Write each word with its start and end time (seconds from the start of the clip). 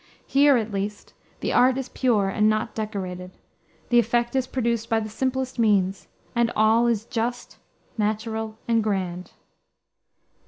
Here, 0.25 0.57
at 0.57 0.71
least, 0.71 1.13
the 1.41 1.53
art 1.53 1.77
is 1.77 1.87
pure 1.87 2.27
and 2.27 2.49
not 2.49 2.73
"decorated;" 2.73 3.37
the 3.89 3.99
effect 3.99 4.35
is 4.35 4.47
produced 4.47 4.89
by 4.89 4.99
the 4.99 5.09
simplest 5.09 5.59
means, 5.59 6.07
and 6.35 6.51
all 6.55 6.87
is 6.87 7.05
just, 7.05 7.59
natural, 7.99 8.57
and 8.67 8.83
grand. 8.83 9.33